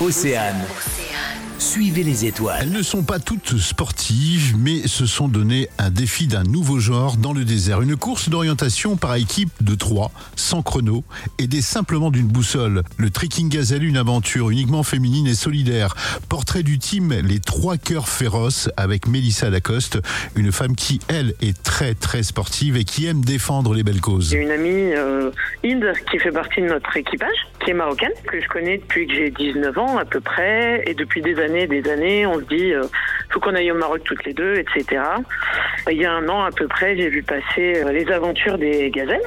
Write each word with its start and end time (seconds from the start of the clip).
Océane. 0.00 0.66
Suivez 1.58 2.02
les 2.02 2.26
étoiles. 2.26 2.58
Elles 2.62 2.72
ne 2.72 2.82
sont 2.82 3.04
pas 3.04 3.20
toutes 3.20 3.58
sportives, 3.58 4.56
mais 4.58 4.88
se 4.88 5.06
sont 5.06 5.28
donné 5.28 5.68
un 5.78 5.90
défi 5.90 6.26
d'un 6.26 6.42
nouveau 6.42 6.80
genre 6.80 7.16
dans 7.16 7.32
le 7.32 7.44
désert. 7.44 7.80
Une 7.80 7.96
course 7.96 8.28
d'orientation 8.28 8.96
par 8.96 9.14
équipe 9.14 9.50
de 9.60 9.74
trois, 9.76 10.10
sans 10.34 10.62
chrono, 10.62 11.04
aidée 11.38 11.62
simplement 11.62 12.10
d'une 12.10 12.26
boussole. 12.26 12.82
Le 12.96 13.10
Trekking 13.10 13.48
Gazelle, 13.48 13.84
une 13.84 13.96
aventure 13.96 14.50
uniquement 14.50 14.82
féminine 14.82 15.28
et 15.28 15.34
solidaire. 15.34 15.94
Portrait 16.28 16.64
du 16.64 16.78
team 16.78 17.12
Les 17.12 17.38
Trois 17.38 17.76
Cœurs 17.76 18.08
Féroces 18.08 18.68
avec 18.76 19.06
Mélissa 19.06 19.48
Lacoste, 19.48 20.00
une 20.34 20.50
femme 20.50 20.74
qui, 20.74 21.00
elle, 21.08 21.34
est 21.40 21.62
très 21.62 21.94
très 21.94 22.24
sportive 22.24 22.76
et 22.76 22.84
qui 22.84 23.06
aime 23.06 23.24
défendre 23.24 23.74
les 23.74 23.84
belles 23.84 24.00
causes. 24.00 24.30
J'ai 24.30 24.42
une 24.42 24.50
amie, 24.50 24.92
euh, 24.92 25.30
Inde, 25.64 25.92
qui 26.10 26.18
fait 26.18 26.32
partie 26.32 26.60
de 26.60 26.66
notre 26.66 26.96
équipage, 26.96 27.36
qui 27.64 27.70
est 27.70 27.74
marocaine, 27.74 28.12
que 28.26 28.40
je 28.40 28.48
connais 28.48 28.78
depuis 28.78 29.06
que 29.06 29.14
j'ai 29.14 29.30
19 29.30 29.78
ans 29.78 29.98
à 29.98 30.04
peu 30.04 30.20
près, 30.20 30.82
et 30.86 30.94
depuis 30.94 31.22
des 31.22 31.38
années, 31.38 31.43
des 31.48 31.88
années, 31.90 32.26
on 32.26 32.34
se 32.34 32.44
dit, 32.44 32.72
euh, 32.72 32.82
faut 33.30 33.40
qu'on 33.40 33.54
aille 33.54 33.70
au 33.70 33.76
Maroc 33.76 34.02
toutes 34.04 34.24
les 34.24 34.32
deux, 34.32 34.54
etc. 34.56 35.02
Il 35.90 35.96
y 35.96 36.04
a 36.04 36.12
un 36.12 36.28
an 36.28 36.44
à 36.44 36.50
peu 36.50 36.66
près, 36.68 36.96
j'ai 36.96 37.08
vu 37.08 37.22
passer 37.22 37.82
euh, 37.84 37.92
les 37.92 38.10
aventures 38.10 38.58
des 38.58 38.90
gazelles, 38.90 39.20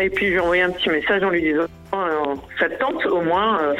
et 0.00 0.10
puis 0.10 0.28
j'ai 0.28 0.40
envoyé 0.40 0.62
un 0.62 0.70
petit 0.70 0.88
message 0.88 1.22
en 1.22 1.30
lui 1.30 1.42
disant, 1.42 1.66
euh, 1.94 2.34
ça 2.58 2.68
te 2.68 2.78
tente 2.78 3.04
au 3.06 3.20
moins, 3.20 3.60
euh, 3.62 3.74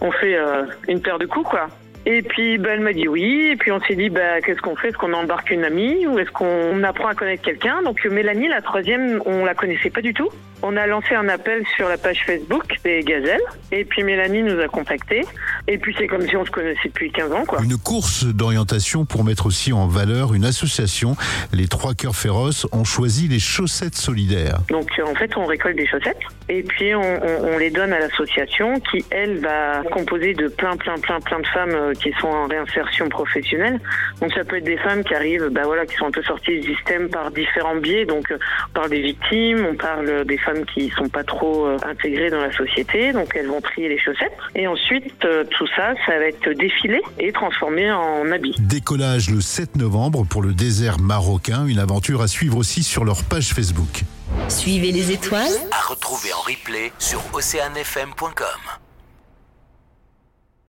on 0.00 0.10
fait 0.12 0.36
euh, 0.36 0.64
une 0.88 1.00
paire 1.00 1.18
de 1.18 1.26
coups, 1.26 1.48
quoi. 1.48 1.68
Et 2.10 2.22
puis 2.22 2.56
bah, 2.56 2.70
elle 2.72 2.80
m'a 2.80 2.94
dit 2.94 3.06
oui, 3.06 3.50
et 3.52 3.56
puis 3.56 3.70
on 3.70 3.80
s'est 3.80 3.94
dit 3.94 4.08
bah, 4.08 4.40
qu'est-ce 4.40 4.62
qu'on 4.62 4.76
fait? 4.76 4.88
Est-ce 4.88 4.96
qu'on 4.96 5.12
embarque 5.12 5.50
une 5.50 5.62
amie 5.62 6.06
ou 6.06 6.18
est-ce 6.18 6.30
qu'on 6.30 6.82
apprend 6.82 7.08
à 7.08 7.14
connaître 7.14 7.42
quelqu'un? 7.42 7.82
Donc 7.82 7.98
euh, 8.06 8.10
Mélanie, 8.10 8.48
la 8.48 8.62
troisième, 8.62 9.20
on 9.26 9.44
la 9.44 9.54
connaissait 9.54 9.90
pas 9.90 10.00
du 10.00 10.14
tout. 10.14 10.30
On 10.62 10.78
a 10.78 10.86
lancé 10.86 11.14
un 11.14 11.28
appel 11.28 11.66
sur 11.76 11.86
la 11.86 11.98
page 11.98 12.24
Facebook 12.24 12.64
des 12.82 13.00
Gazelles, 13.00 13.42
et 13.72 13.84
puis 13.84 14.04
Mélanie 14.04 14.42
nous 14.42 14.58
a 14.58 14.68
contactés. 14.68 15.22
Et 15.70 15.76
puis 15.78 15.94
c'est 15.98 16.06
comme 16.06 16.26
si 16.26 16.34
on 16.36 16.44
se 16.44 16.50
connaissait 16.50 16.88
depuis 16.88 17.12
15 17.12 17.30
ans, 17.32 17.44
quoi. 17.46 17.60
Une 17.62 17.76
course 17.76 18.24
d'orientation 18.24 19.04
pour 19.04 19.22
mettre 19.22 19.46
aussi 19.46 19.72
en 19.72 19.86
valeur 19.86 20.32
une 20.34 20.44
association. 20.46 21.14
Les 21.52 21.68
Trois 21.68 21.94
Cœurs 21.94 22.16
Féroces 22.16 22.66
ont 22.72 22.84
choisi 22.84 23.28
les 23.28 23.38
chaussettes 23.38 23.94
solidaires. 23.94 24.58
Donc 24.70 24.88
en 25.06 25.14
fait, 25.14 25.36
on 25.36 25.44
récolte 25.46 25.76
des 25.76 25.86
chaussettes 25.86 26.18
et 26.48 26.62
puis 26.62 26.94
on, 26.94 27.00
on- 27.02 27.48
on 27.54 27.58
les 27.58 27.70
donne 27.70 27.92
à 27.92 27.98
l'association 28.00 28.80
qui, 28.90 29.04
elle, 29.10 29.38
va 29.40 29.82
composer 29.92 30.32
de 30.34 30.48
plein, 30.48 30.76
plein, 30.76 30.96
plein, 30.98 31.20
plein 31.20 31.40
de 31.40 31.46
femmes 31.46 31.70
euh, 31.74 31.92
qui 31.92 32.12
sont 32.20 32.28
en 32.28 32.46
réinsertion 32.46 33.08
professionnelle. 33.08 33.78
Donc 34.20 34.32
ça 34.32 34.44
peut 34.44 34.56
être 34.56 34.64
des 34.64 34.78
femmes 34.78 35.04
qui 35.04 35.14
arrivent, 35.14 35.48
bah 35.50 35.62
voilà, 35.66 35.84
qui 35.86 35.94
sont 35.96 36.06
un 36.06 36.10
peu 36.10 36.22
sorties 36.22 36.60
du 36.60 36.74
système 36.76 37.08
par 37.10 37.30
différents 37.30 37.76
biais. 37.76 38.06
Donc 38.06 38.30
euh, 38.32 38.38
on 38.70 38.72
parle 38.72 38.90
des 38.90 39.02
victimes, 39.02 39.66
on 39.70 39.74
parle 39.76 40.24
des 40.24 40.38
femmes 40.38 40.64
qui 40.72 40.88
sont 40.96 41.08
pas 41.08 41.24
trop 41.24 41.66
euh, 41.66 41.76
intégrées 41.86 42.30
dans 42.30 42.40
la 42.40 42.52
société. 42.52 43.12
Donc 43.12 43.32
elles 43.34 43.48
vont 43.48 43.60
trier 43.60 43.88
les 43.90 43.98
chaussettes 43.98 44.32
et 44.54 44.66
ensuite 44.66 45.26
tout 45.58 45.66
ça, 45.74 45.94
ça 46.06 46.18
va 46.18 46.26
être 46.26 46.50
défilé 46.50 47.02
et 47.18 47.32
transformé 47.32 47.90
en 47.90 48.30
habits. 48.30 48.54
Décollage 48.60 49.28
le 49.28 49.40
7 49.40 49.76
novembre 49.76 50.24
pour 50.24 50.40
le 50.40 50.52
désert 50.52 51.00
marocain, 51.00 51.66
une 51.66 51.80
aventure 51.80 52.22
à 52.22 52.28
suivre 52.28 52.56
aussi 52.56 52.84
sur 52.84 53.04
leur 53.04 53.24
page 53.24 53.52
Facebook. 53.52 54.04
Suivez 54.48 54.92
les 54.92 55.10
étoiles 55.10 55.50
À 55.72 55.88
retrouver 55.88 56.32
en 56.32 56.40
replay 56.42 56.92
sur 56.98 57.20
oceanfm.com. 57.32 58.77